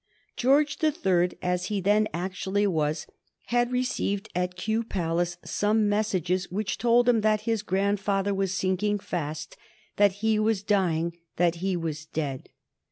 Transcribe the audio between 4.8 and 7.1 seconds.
Palace some messages which told